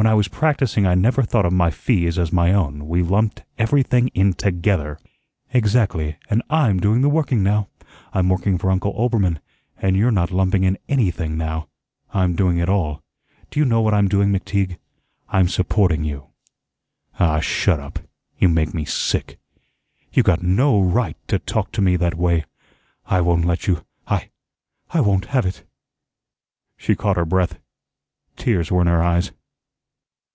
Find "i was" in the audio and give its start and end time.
0.06-0.28